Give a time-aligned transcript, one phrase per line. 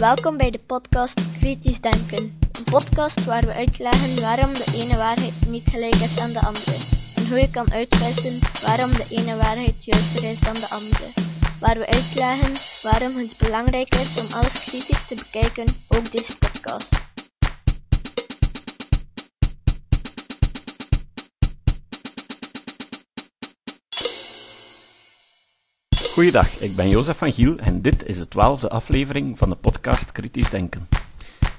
[0.00, 2.38] Welkom bij de podcast Kritisch Denken.
[2.52, 6.76] Een podcast waar we uitleggen waarom de ene waarheid niet gelijk is aan de andere.
[7.16, 11.06] En hoe je kan uitwissen waarom de ene waarheid juister is dan de andere.
[11.60, 12.52] Waar we uitleggen
[12.82, 16.99] waarom het belangrijk is om alles kritisch te bekijken, ook deze podcast.
[26.10, 30.12] Goeiedag, ik ben Jozef van Giel en dit is de twaalfde aflevering van de podcast
[30.12, 30.88] Kritisch Denken.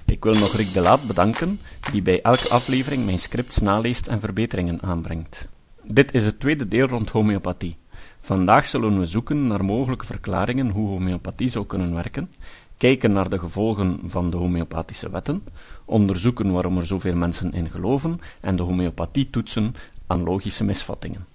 [0.06, 1.60] Ik wil nog Rick de Laat bedanken,
[1.92, 5.48] die bij elke aflevering mijn scripts naleest en verbeteringen aanbrengt.
[5.84, 7.78] Dit is het tweede deel rond homeopathie.
[8.22, 12.32] Vandaag zullen we zoeken naar mogelijke verklaringen hoe homeopathie zou kunnen werken,
[12.78, 15.44] kijken naar de gevolgen van de homeopathische wetten,
[15.86, 19.76] onderzoeken waarom er zoveel mensen in geloven en de homeopathie toetsen
[20.08, 21.31] aan logische misvattingen.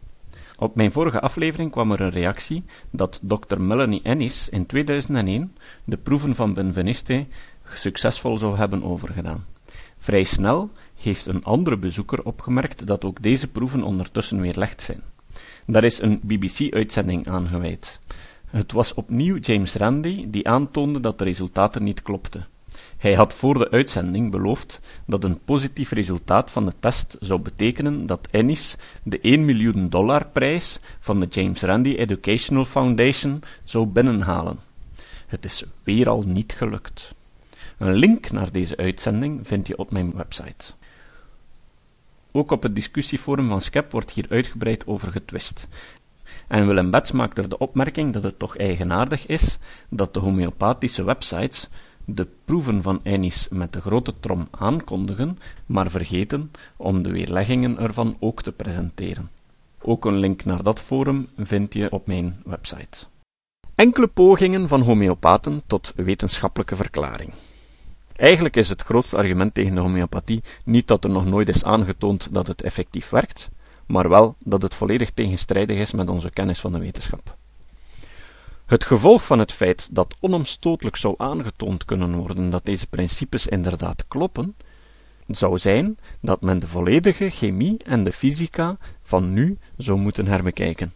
[0.58, 3.60] Op mijn vorige aflevering kwam er een reactie dat Dr.
[3.60, 7.26] Melanie Ennis in 2001 de proeven van Benveniste
[7.64, 9.44] succesvol zou hebben overgedaan.
[9.98, 15.02] Vrij snel heeft een andere bezoeker opgemerkt dat ook deze proeven ondertussen weerlegd zijn.
[15.66, 18.00] Daar is een BBC-uitzending aan gewijd.
[18.46, 22.46] Het was opnieuw James Randi die aantoonde dat de resultaten niet klopten.
[22.96, 28.06] Hij had voor de uitzending beloofd dat een positief resultaat van de test zou betekenen
[28.06, 34.58] dat Ennis de 1 miljoen dollar prijs van de James Randi Educational Foundation zou binnenhalen.
[35.26, 37.14] Het is weer al niet gelukt.
[37.78, 40.72] Een link naar deze uitzending vind je op mijn website.
[42.32, 45.68] Ook op het discussieforum van SCEP wordt hier uitgebreid over getwist.
[46.48, 49.58] En Willem Bets maakt er de opmerking dat het toch eigenaardig is
[49.88, 51.68] dat de homeopathische websites
[52.06, 58.16] de proeven van Ennis met de grote trom aankondigen, maar vergeten om de weerleggingen ervan
[58.20, 59.30] ook te presenteren.
[59.82, 63.06] Ook een link naar dat forum vind je op mijn website.
[63.74, 67.32] Enkele pogingen van homeopaten tot wetenschappelijke verklaring.
[68.16, 72.34] Eigenlijk is het grootste argument tegen de homeopathie niet dat er nog nooit is aangetoond
[72.34, 73.50] dat het effectief werkt,
[73.86, 77.36] maar wel dat het volledig tegenstrijdig is met onze kennis van de wetenschap.
[78.66, 84.04] Het gevolg van het feit dat onomstotelijk zou aangetoond kunnen worden dat deze principes inderdaad
[84.08, 84.56] kloppen,
[85.26, 90.92] zou zijn dat men de volledige chemie en de fysica van nu zou moeten herbekijken.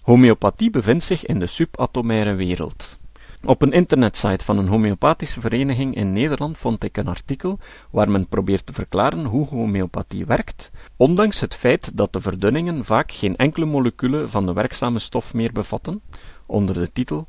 [0.00, 2.98] Homeopathie bevindt zich in de subatomaire wereld.
[3.44, 7.58] Op een internetsite van een homeopathische vereniging in Nederland vond ik een artikel
[7.90, 13.12] waar men probeert te verklaren hoe homeopathie werkt, ondanks het feit dat de verdunningen vaak
[13.12, 16.00] geen enkele molecule van de werkzame stof meer bevatten,
[16.46, 17.26] onder de titel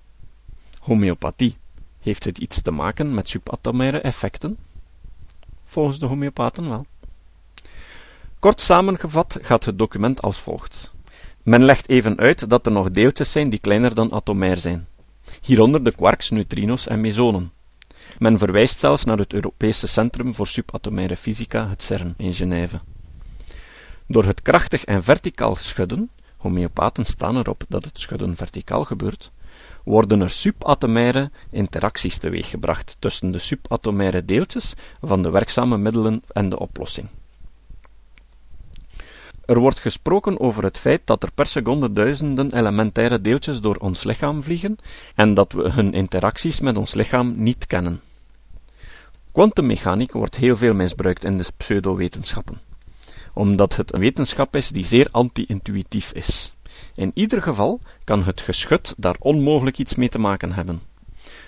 [0.80, 1.58] Homeopathie.
[2.00, 4.58] Heeft het iets te maken met subatomaire effecten?
[5.66, 6.86] Volgens de homeopaten wel.
[8.40, 10.92] Kort samengevat gaat het document als volgt.
[11.44, 14.88] Men legt even uit dat er nog deeltjes zijn die kleiner dan atomair zijn
[15.42, 17.52] hieronder de quarks, neutrino's en mesonen.
[18.20, 22.80] Men verwijst zelfs naar het Europese Centrum voor Subatomaire Fysica, het CERN, in Genève.
[24.08, 29.32] Door het krachtig en verticaal schudden, homeopaten staan erop dat het schudden verticaal gebeurt,
[29.84, 36.60] worden er subatomaire interacties teweeggebracht tussen de subatomaire deeltjes van de werkzame middelen en de
[36.60, 37.08] oplossing.
[39.46, 44.04] Er wordt gesproken over het feit dat er per seconde duizenden elementaire deeltjes door ons
[44.04, 44.76] lichaam vliegen
[45.16, 48.02] en dat we hun interacties met ons lichaam niet kennen.
[49.32, 52.60] Kwantummechaniek wordt heel veel misbruikt in de pseudowetenschappen,
[53.34, 56.54] omdat het een wetenschap is die zeer anti-intuïtief is.
[56.96, 60.82] In ieder geval kan het geschut daar onmogelijk iets mee te maken hebben.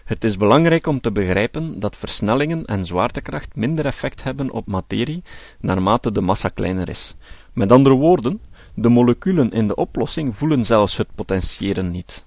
[0.05, 5.23] Het is belangrijk om te begrijpen dat versnellingen en zwaartekracht minder effect hebben op materie
[5.59, 7.16] naarmate de massa kleiner is,
[7.55, 8.41] met andere woorden,
[8.73, 12.25] de moleculen in de oplossing voelen zelfs het potentiëren niet.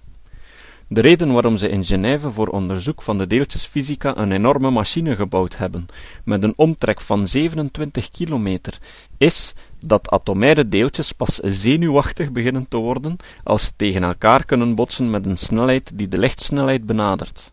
[0.90, 5.56] De reden waarom ze in Genève voor onderzoek van de deeltjesfysica een enorme machine gebouwd
[5.56, 5.86] hebben,
[6.24, 8.78] met een omtrek van 27 kilometer,
[9.18, 15.10] is dat atomaire deeltjes pas zenuwachtig beginnen te worden als ze tegen elkaar kunnen botsen
[15.10, 17.52] met een snelheid die de lichtsnelheid benadert.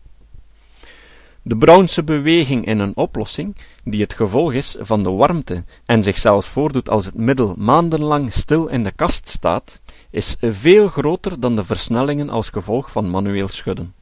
[1.48, 6.46] De Brownse beweging in een oplossing, die het gevolg is van de warmte en zichzelf
[6.46, 11.64] voordoet als het middel maandenlang stil in de kast staat, is veel groter dan de
[11.64, 13.94] versnellingen als gevolg van manueel schudden.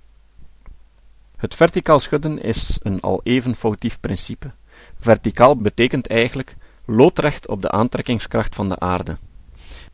[1.37, 4.51] Het verticaal schudden is een al even foutief principe.
[4.99, 9.17] Verticaal betekent eigenlijk loodrecht op de aantrekkingskracht van de aarde.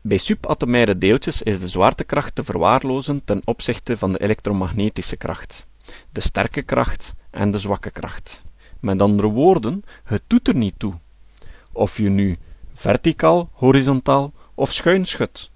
[0.01, 5.65] Bij subatomaire deeltjes is de zwaartekracht te verwaarlozen ten opzichte van de elektromagnetische kracht.
[6.11, 8.43] De sterke kracht en de zwakke kracht.
[8.79, 10.93] Met andere woorden, het doet er niet toe
[11.71, 12.37] of je nu
[12.73, 15.49] verticaal, horizontaal of schuin schudt.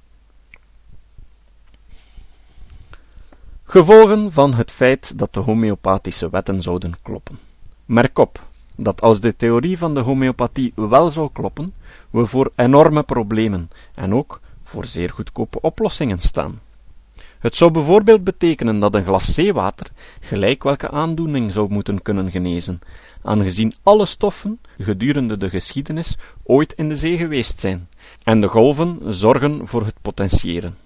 [3.64, 7.40] Gevolgen van het feit dat de homeopathische wetten zouden kloppen.
[7.86, 8.44] Merk op
[8.76, 11.74] dat als de theorie van de homeopathie wel zou kloppen,
[12.10, 16.60] we voor enorme problemen en ook voor zeer goedkope oplossingen staan.
[17.46, 19.88] Het zou bijvoorbeeld betekenen dat een glas zeewater
[20.20, 22.80] gelijk welke aandoening zou moeten kunnen genezen,
[23.22, 27.90] aangezien alle stoffen gedurende de geschiedenis ooit in de zee geweest zijn,
[28.24, 30.78] en de golven zorgen voor het potentiëren.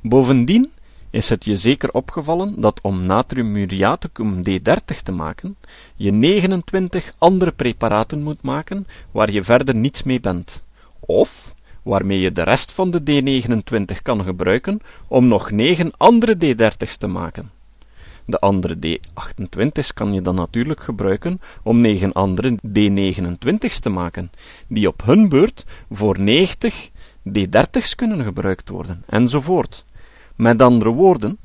[0.00, 0.72] Bovendien
[1.10, 5.56] is het je zeker opgevallen dat om natriummuriaticum D30 te maken,
[5.96, 10.62] je 29 andere preparaten moet maken waar je verder niets mee bent,
[11.00, 16.96] of waarmee je de rest van de D29 kan gebruiken om nog 9 andere D30's
[16.96, 17.50] te maken.
[18.24, 24.30] De andere D28's kan je dan natuurlijk gebruiken om 9 andere D29's te maken,
[24.68, 26.90] die op hun beurt voor 90
[27.38, 29.84] D30's kunnen gebruikt worden, enzovoort.
[30.36, 31.38] Met andere woorden,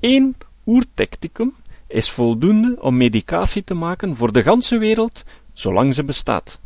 [0.00, 0.36] één
[0.66, 1.54] oertecticum
[1.86, 6.60] is voldoende om medicatie te maken voor de ganse wereld, zolang ze bestaat.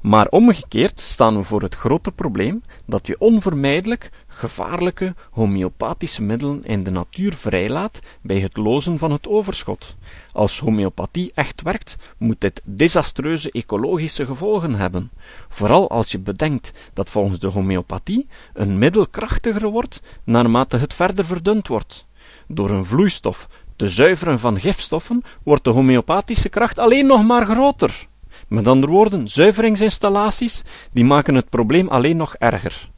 [0.00, 6.84] Maar omgekeerd staan we voor het grote probleem dat je onvermijdelijk gevaarlijke homeopathische middelen in
[6.84, 9.96] de natuur vrijlaat bij het lozen van het overschot.
[10.32, 15.10] Als homeopathie echt werkt, moet dit desastreuze ecologische gevolgen hebben,
[15.48, 21.24] vooral als je bedenkt dat volgens de homeopathie een middel krachtiger wordt naarmate het verder
[21.24, 22.06] verdund wordt.
[22.48, 28.08] Door een vloeistof te zuiveren van gifstoffen wordt de homeopathische kracht alleen nog maar groter.
[28.50, 30.62] Met andere woorden, zuiveringsinstallaties
[30.92, 32.90] die maken het probleem alleen nog erger.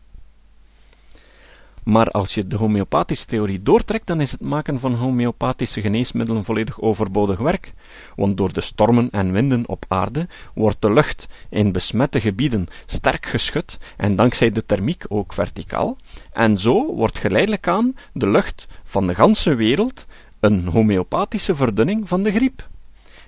[1.83, 6.81] Maar als je de homeopathische theorie doortrekt, dan is het maken van homeopathische geneesmiddelen volledig
[6.81, 7.73] overbodig werk.
[8.17, 13.27] Want door de stormen en winden op aarde wordt de lucht in besmette gebieden sterk
[13.27, 15.97] geschud en dankzij de thermiek ook verticaal.
[16.33, 20.07] En zo wordt geleidelijk aan de lucht van de ganse wereld
[20.41, 22.71] een homeopathische verdunning van de griep.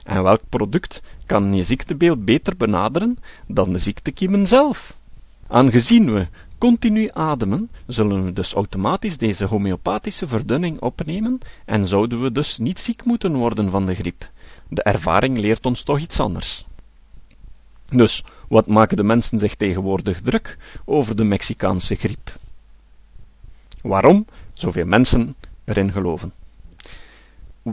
[0.04, 4.96] En welk product kan je ziektebeeld beter benaderen dan de ziektekiemen zelf?
[5.48, 6.26] Aangezien we
[6.58, 12.80] continu ademen, zullen we dus automatisch deze homeopathische verdunning opnemen en zouden we dus niet
[12.80, 14.30] ziek moeten worden van de griep.
[14.68, 16.64] De ervaring leert ons toch iets anders.
[17.86, 22.36] Dus, wat maken de mensen zich tegenwoordig druk over de Mexicaanse griep?
[23.82, 25.34] Waarom zoveel mensen
[25.64, 26.32] erin geloven?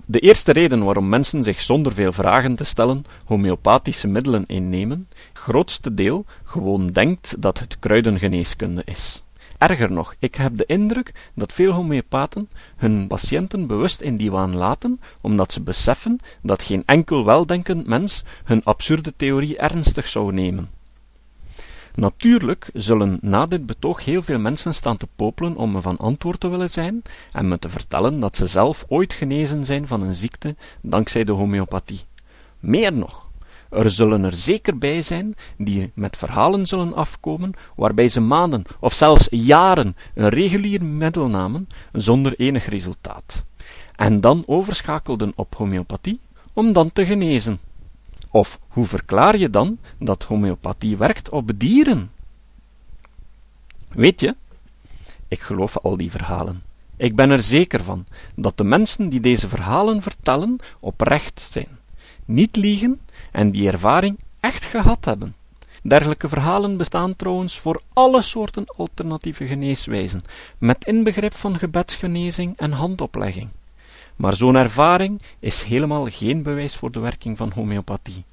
[0.05, 5.93] De eerste reden waarom mensen zich zonder veel vragen te stellen homeopathische middelen innemen, grootste
[5.93, 9.23] deel gewoon denkt dat het kruidengeneeskunde is.
[9.57, 14.55] Erger nog, ik heb de indruk dat veel homeopaten hun patiënten bewust in die waan
[14.55, 20.69] laten, omdat ze beseffen dat geen enkel weldenkend mens hun absurde theorie ernstig zou nemen.
[21.95, 26.39] Natuurlijk zullen na dit betoog heel veel mensen staan te popelen om me van antwoord
[26.39, 27.01] te willen zijn
[27.31, 31.31] en me te vertellen dat ze zelf ooit genezen zijn van een ziekte dankzij de
[31.31, 32.01] homeopathie.
[32.59, 33.29] Meer nog,
[33.69, 38.93] er zullen er zeker bij zijn die met verhalen zullen afkomen waarbij ze maanden of
[38.93, 43.45] zelfs jaren een regulier middel namen zonder enig resultaat,
[43.95, 46.19] en dan overschakelden op homeopathie
[46.53, 47.59] om dan te genezen.
[48.31, 52.11] Of hoe verklaar je dan dat homeopathie werkt op dieren?
[53.87, 54.35] Weet je,
[55.27, 56.63] ik geloof al die verhalen.
[56.97, 61.67] Ik ben er zeker van dat de mensen die deze verhalen vertellen oprecht zijn,
[62.25, 65.35] niet liegen en die ervaring echt gehad hebben.
[65.83, 70.21] Dergelijke verhalen bestaan trouwens voor alle soorten alternatieve geneeswijzen,
[70.57, 73.49] met inbegrip van gebedsgenezing en handoplegging.
[74.21, 78.25] Maar zo'n ervaring is helemaal geen bewijs voor de werking van homeopathie.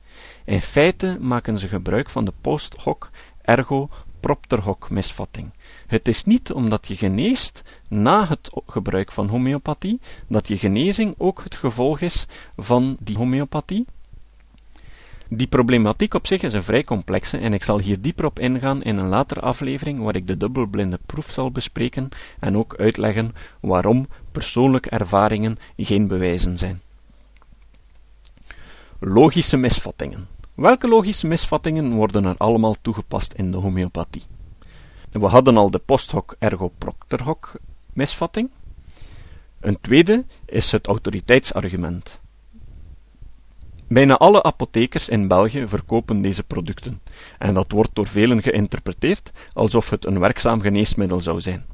[0.44, 3.10] In feite maken ze gebruik van de post hoc
[3.42, 3.88] ergo
[4.20, 5.52] propter hoc misvatting.
[5.86, 11.42] Het is niet omdat je geneest na het gebruik van homeopathie, dat je genezing ook
[11.44, 12.26] het gevolg is
[12.56, 13.86] van die homeopathie.
[15.30, 18.82] Die problematiek op zich is een vrij complexe en ik zal hier dieper op ingaan
[18.82, 22.08] in een latere aflevering waar ik de dubbelblinde proef zal bespreken
[22.40, 26.80] en ook uitleggen waarom persoonlijke ervaringen geen bewijzen zijn.
[28.98, 30.28] Logische misvattingen.
[30.54, 34.22] Welke logische misvattingen worden er allemaal toegepast in de homeopathie?
[35.10, 37.52] We hadden al de post hoc ergo proctor hoc
[37.92, 38.50] misvatting.
[39.60, 42.20] Een tweede is het autoriteitsargument.
[43.88, 47.00] Bijna alle apothekers in België verkopen deze producten,
[47.38, 51.66] en dat wordt door velen geïnterpreteerd alsof het een werkzaam geneesmiddel zou zijn.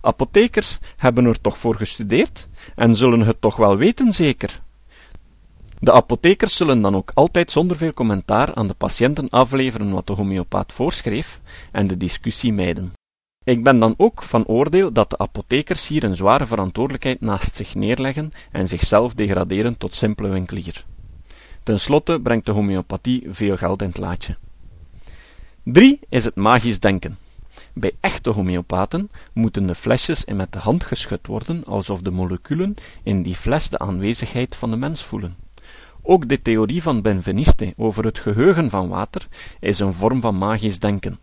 [0.00, 4.62] Apothekers hebben er toch voor gestudeerd en zullen het toch wel weten, zeker.
[5.78, 10.12] De apothekers zullen dan ook altijd zonder veel commentaar aan de patiënten afleveren wat de
[10.12, 11.40] homeopaat voorschreef
[11.72, 12.92] en de discussie mijden.
[13.44, 17.74] Ik ben dan ook van oordeel dat de apothekers hier een zware verantwoordelijkheid naast zich
[17.74, 20.84] neerleggen en zichzelf degraderen tot simpele winkelier.
[21.64, 24.36] Ten slotte brengt de homeopathie veel geld in het laadje.
[25.62, 27.18] 3 is het magisch denken.
[27.72, 33.22] Bij echte homeopaten moeten de flesjes met de hand geschud worden, alsof de moleculen in
[33.22, 35.36] die fles de aanwezigheid van de mens voelen.
[36.02, 39.26] Ook de theorie van Benveniste over het geheugen van water
[39.60, 41.18] is een vorm van magisch denken.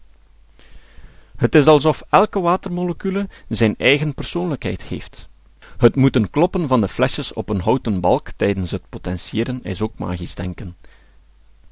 [1.36, 5.30] Het is alsof elke watermolecule zijn eigen persoonlijkheid heeft.
[5.82, 9.98] Het moeten kloppen van de flesjes op een houten balk tijdens het potentiëren is ook
[9.98, 10.76] magisch denken.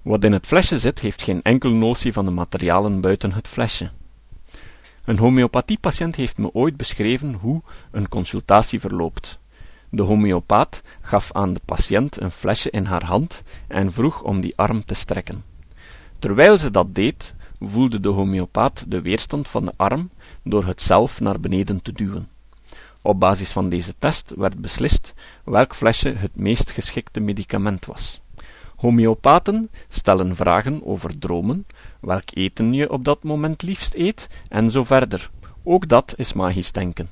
[0.02, 3.90] Wat in het flesje zit, heeft geen enkele notie van de materialen buiten het flesje.
[5.06, 7.62] Een homeopathiepatiënt heeft me ooit beschreven hoe
[7.92, 9.40] een consultatie verloopt.
[9.90, 14.58] De homeopaat gaf aan de patiënt een flesje in haar hand en vroeg om die
[14.58, 15.44] arm te strekken.
[16.20, 20.10] Terwijl ze dat deed, voelde de homeopaat de weerstand van de arm
[20.44, 22.28] door het zelf naar beneden te duwen.
[23.02, 25.14] Op basis van deze test werd beslist
[25.44, 28.22] welk flesje het meest geschikte medicament was.
[28.76, 31.66] Homeopaten stellen vragen over dromen,
[32.02, 35.30] welk eten je op dat moment liefst eet, en zo verder.
[35.64, 37.10] Ook dat is magisch denken.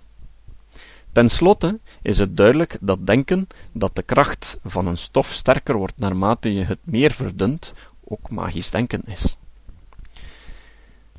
[1.11, 5.97] Ten slotte is het duidelijk dat denken dat de kracht van een stof sterker wordt
[5.97, 9.37] naarmate je het meer verdunt, ook magisch denken is.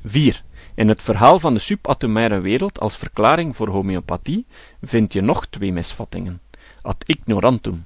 [0.05, 0.43] 4.
[0.79, 4.45] In het verhaal van de subatomaire wereld als verklaring voor homeopathie
[4.81, 6.41] vind je nog twee misvattingen.
[6.81, 7.85] Ad ignorantum.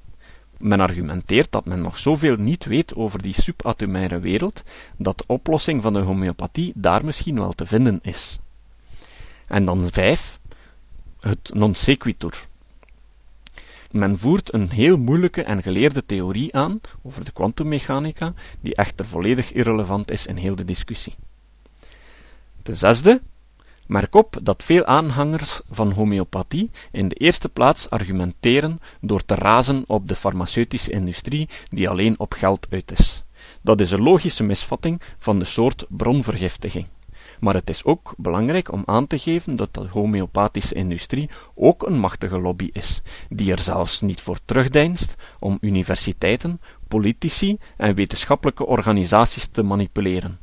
[0.58, 4.62] Men argumenteert dat men nog zoveel niet weet over die subatomaire wereld,
[4.96, 8.38] dat de oplossing van de homeopathie daar misschien wel te vinden is.
[9.46, 10.40] En dan 5.
[11.20, 12.46] Het non sequitur.
[13.90, 19.52] Men voert een heel moeilijke en geleerde theorie aan over de kwantummechanica, die echter volledig
[19.52, 21.14] irrelevant is in heel de discussie.
[22.64, 23.20] Ten zesde,
[23.86, 29.84] merk op dat veel aanhangers van homeopathie in de eerste plaats argumenteren door te razen
[29.86, 33.24] op de farmaceutische industrie die alleen op geld uit is.
[33.62, 36.86] Dat is een logische misvatting van de soort bronvergiftiging.
[37.40, 41.98] Maar het is ook belangrijk om aan te geven dat de homeopathische industrie ook een
[41.98, 49.46] machtige lobby is, die er zelfs niet voor terugdeinst om universiteiten, politici en wetenschappelijke organisaties
[49.46, 50.38] te manipuleren.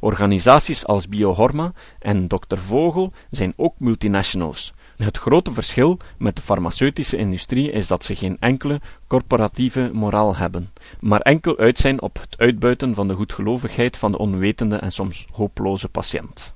[0.00, 2.56] Organisaties als Biohorma en Dr.
[2.56, 4.72] Vogel zijn ook multinationals.
[4.96, 10.72] Het grote verschil met de farmaceutische industrie is dat ze geen enkele corporatieve moraal hebben,
[11.00, 15.26] maar enkel uit zijn op het uitbuiten van de goedgelovigheid van de onwetende en soms
[15.32, 16.52] hopeloze patiënt.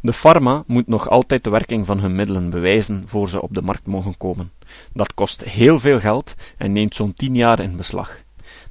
[0.00, 3.62] De pharma moet nog altijd de werking van hun middelen bewijzen voor ze op de
[3.62, 4.52] markt mogen komen.
[4.92, 8.20] Dat kost heel veel geld en neemt zo'n tien jaar in beslag.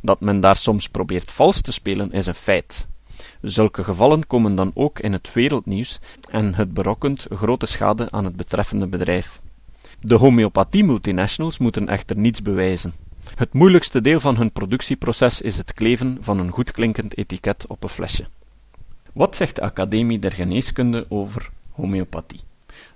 [0.02, 2.88] Dat men daar soms probeert vals te spelen is een feit.
[3.42, 8.36] Zulke gevallen komen dan ook in het wereldnieuws en het berokkent grote schade aan het
[8.36, 9.42] betreffende bedrijf.
[10.00, 12.94] De homeopathie-multinationals moeten echter niets bewijzen.
[13.36, 17.90] Het moeilijkste deel van hun productieproces is het kleven van een goedklinkend etiket op een
[17.90, 18.26] flesje.
[19.14, 22.40] Wat zegt de Academie der Geneeskunde over homeopathie?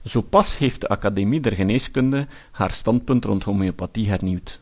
[0.06, 4.62] Zo pas heeft de Academie der Geneeskunde haar standpunt rond homeopathie hernieuwd.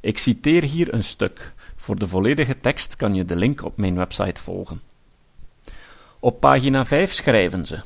[0.00, 1.54] Ik citeer hier een stuk.
[1.80, 4.80] Voor de volledige tekst kan je de link op mijn website volgen.
[6.18, 7.80] Op pagina 5 schrijven ze: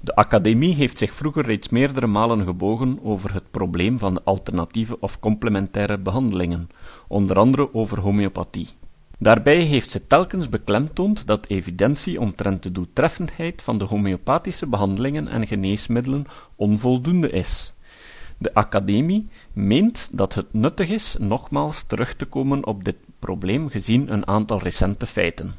[0.00, 5.00] De Academie heeft zich vroeger reeds meerdere malen gebogen over het probleem van de alternatieve
[5.00, 6.70] of complementaire behandelingen,
[7.08, 8.68] onder andere over homeopathie.
[9.18, 15.46] Daarbij heeft ze telkens beklemtoond dat evidentie omtrent de doeltreffendheid van de homeopathische behandelingen en
[15.46, 16.26] geneesmiddelen
[16.56, 17.74] onvoldoende is.
[18.38, 24.12] De Academie meent dat het nuttig is nogmaals terug te komen op dit probleem gezien
[24.12, 25.54] een aantal recente feiten.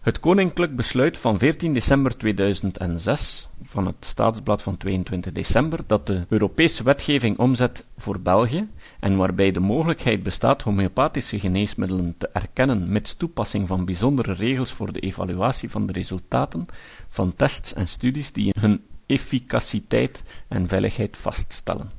[0.00, 6.24] Het Koninklijk Besluit van 14 december 2006 van het Staatsblad van 22 december dat de
[6.28, 8.68] Europese wetgeving omzet voor België
[9.00, 14.92] en waarbij de mogelijkheid bestaat homeopathische geneesmiddelen te erkennen met toepassing van bijzondere regels voor
[14.92, 16.66] de evaluatie van de resultaten
[17.08, 21.90] van tests en studies die hun efficaciteit en veiligheid vaststellen.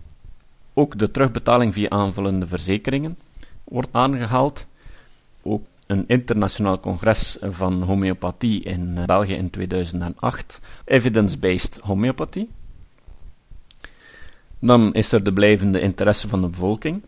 [0.73, 3.17] Ook de terugbetaling via aanvullende verzekeringen
[3.65, 4.65] wordt aangehaald.
[5.41, 12.49] Ook een internationaal congres van homeopathie in eh, België in 2008, Evidence-Based Homeopathie.
[14.59, 17.03] Dan is er de blijvende interesse van de bevolking.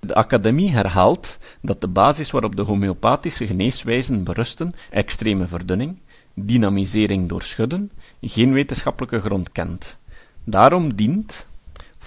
[0.00, 5.98] De academie herhaalt dat de basis waarop de homeopathische geneeswijzen berusten, extreme verdunning,
[6.34, 7.90] dynamisering door schudden,
[8.20, 9.98] geen wetenschappelijke grond kent.
[10.44, 11.47] Daarom dient,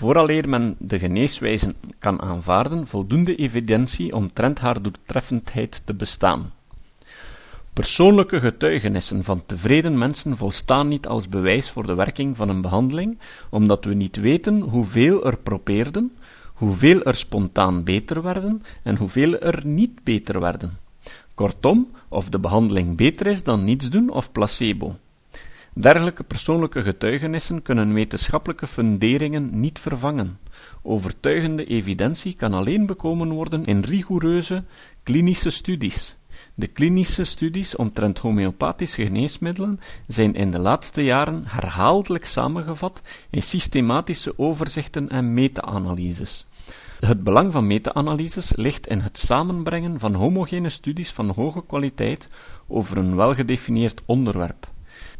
[0.01, 6.51] vooraleer men de geneeswijzen kan aanvaarden, voldoende evidentie omtrent haar doeltreffendheid te bestaan.
[7.73, 13.19] Persoonlijke getuigenissen van tevreden mensen volstaan niet als bewijs voor de werking van een behandeling,
[13.49, 16.11] omdat we niet weten hoeveel er probeerden,
[16.53, 20.77] hoeveel er spontaan beter werden en hoeveel er niet beter werden.
[21.33, 24.95] Kortom, of de behandeling beter is dan niets doen of placebo.
[25.73, 30.39] Dergelijke persoonlijke getuigenissen kunnen wetenschappelijke funderingen niet vervangen.
[30.81, 34.63] Overtuigende evidentie kan alleen bekomen worden in rigoureuze
[35.03, 36.15] klinische studies.
[36.53, 44.33] De klinische studies omtrent homeopathische geneesmiddelen zijn in de laatste jaren herhaaldelijk samengevat in systematische
[44.37, 46.47] overzichten en meta-analyses.
[46.99, 52.27] Het belang van meta-analyses ligt in het samenbrengen van homogene studies van hoge kwaliteit
[52.67, 54.70] over een welgedefinieerd onderwerp.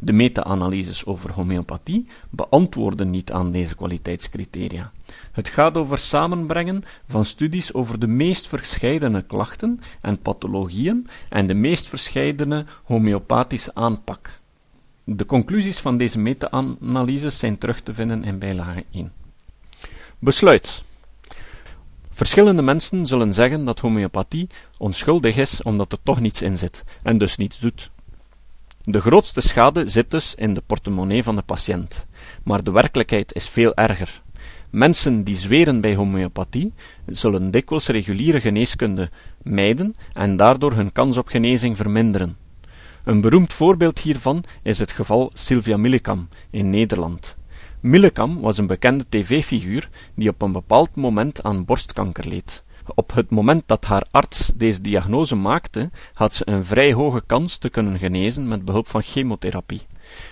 [0.04, 4.92] De meta-analyses over homeopathie beantwoorden niet aan deze kwaliteitscriteria.
[5.32, 11.54] Het gaat over samenbrengen van studies over de meest verscheidene klachten en pathologieën en de
[11.54, 14.40] meest verscheidene homeopathische aanpak.
[15.04, 19.12] De conclusies van deze meta-analyses zijn terug te vinden in bijlage 1.
[20.18, 20.82] Besluit.
[22.10, 27.18] Verschillende mensen zullen zeggen dat homeopathie onschuldig is omdat er toch niets in zit en
[27.18, 27.90] dus niets doet.
[28.84, 32.06] De grootste schade zit dus in de portemonnee van de patiënt,
[32.44, 34.22] maar de werkelijkheid is veel erger.
[34.70, 36.72] Mensen die zweren bij homeopathie
[37.06, 39.10] zullen dikwijls reguliere geneeskunde
[39.42, 42.36] mijden en daardoor hun kans op genezing verminderen.
[43.04, 47.36] Een beroemd voorbeeld hiervan is het geval Sylvia Millekam in Nederland.
[47.80, 52.64] Millekam was een bekende tv-figuur die op een bepaald moment aan borstkanker leed.
[52.94, 57.58] Op het moment dat haar arts deze diagnose maakte, had ze een vrij hoge kans
[57.58, 59.82] te kunnen genezen met behulp van chemotherapie.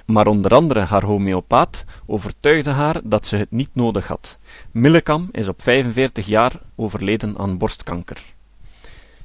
[0.06, 4.38] Maar onder andere haar homeopaat overtuigde haar dat ze het niet nodig had.
[4.70, 8.22] Millekam is op 45 jaar overleden aan borstkanker.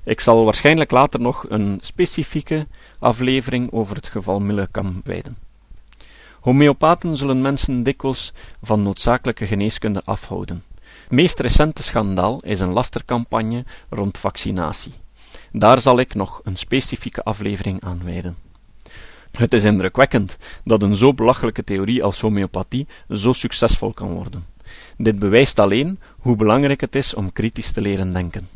[0.03, 2.67] Ik zal waarschijnlijk later nog een specifieke
[2.99, 5.37] aflevering over het geval Millekam wijden.
[6.39, 10.63] Homeopaten zullen mensen dikwijls van noodzakelijke geneeskunde afhouden.
[11.09, 14.93] Meest recente schandaal is een lastercampagne rond vaccinatie.
[15.51, 18.35] Daar zal ik nog een specifieke aflevering aan wijden.
[19.31, 24.45] Het is indrukwekkend dat een zo belachelijke theorie als homeopathie zo succesvol kan worden.
[24.97, 28.47] Dit bewijst alleen hoe belangrijk het is om kritisch te leren denken.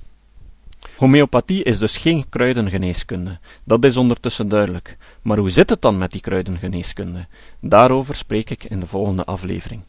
[0.96, 4.98] Homeopathie is dus geen kruidengeneeskunde, dat is ondertussen duidelijk.
[5.22, 7.28] Maar hoe zit het dan met die kruidengeneeskunde?
[7.62, 9.82] Daarover spreek ik in de volgende aflevering.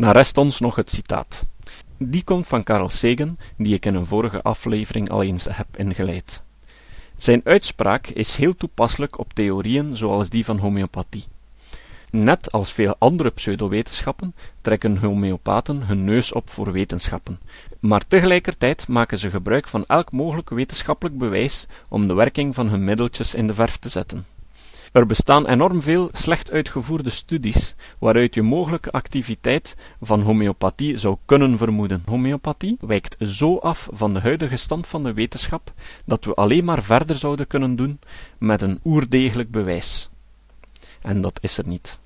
[0.00, 1.46] Na rest ons nog het citaat.
[1.98, 6.42] Die komt van Carl Sagan, die ik in een vorige aflevering al eens heb ingeleid.
[7.16, 11.24] Zijn uitspraak is heel toepasselijk op theorieën zoals die van homeopathie.
[12.10, 17.40] Net als veel andere pseudowetenschappen trekken homeopaten hun neus op voor wetenschappen,
[17.80, 22.84] maar tegelijkertijd maken ze gebruik van elk mogelijk wetenschappelijk bewijs om de werking van hun
[22.84, 24.26] middeltjes in de verf te zetten.
[24.92, 31.58] Er bestaan enorm veel slecht uitgevoerde studies waaruit je mogelijke activiteit van homeopathie zou kunnen
[31.58, 32.02] vermoeden.
[32.06, 35.72] Homeopathie wijkt zo af van de huidige stand van de wetenschap
[36.04, 38.00] dat we alleen maar verder zouden kunnen doen
[38.38, 40.08] met een oerdegelijk bewijs.
[41.02, 42.00] En dat is er niet.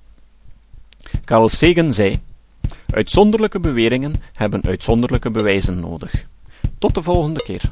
[1.23, 2.19] Carl Sagan zei:
[2.89, 6.27] Uitzonderlijke beweringen hebben uitzonderlijke bewijzen nodig.
[6.77, 7.71] Tot de volgende keer.